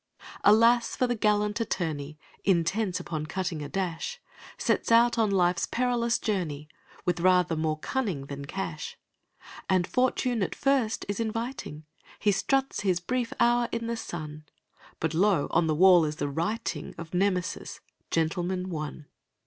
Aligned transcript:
Alas! 0.43 0.95
for 0.95 1.05
the 1.05 1.13
gallant 1.13 1.59
attorney, 1.59 2.17
Intent 2.43 2.99
upon 2.99 3.27
cutting 3.27 3.61
a 3.61 3.69
dash, 3.69 4.19
Sets 4.57 4.91
out 4.91 5.19
on 5.19 5.29
life's 5.29 5.67
perilous 5.67 6.17
journey 6.17 6.67
With 7.05 7.19
rather 7.19 7.55
more 7.55 7.77
cunning 7.77 8.25
than 8.25 8.45
cash. 8.45 8.97
And 9.69 9.85
fortune 9.85 10.41
at 10.41 10.55
first 10.55 11.05
is 11.07 11.19
inviting 11.19 11.85
He 12.17 12.31
struts 12.31 12.79
his 12.79 12.99
brief 12.99 13.31
hour 13.39 13.69
in 13.71 13.85
the 13.85 13.95
sun 13.95 14.45
But, 14.99 15.13
lo! 15.13 15.47
on 15.51 15.67
the 15.67 15.75
wall 15.75 16.03
is 16.05 16.15
the 16.15 16.29
writing 16.29 16.95
Of 16.97 17.13
Nemesis, 17.13 17.79
"Gentleman, 18.09 18.71
One". 18.71 19.05